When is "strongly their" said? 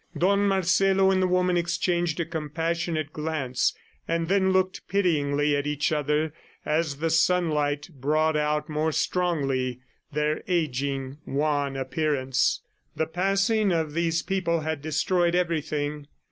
8.91-10.41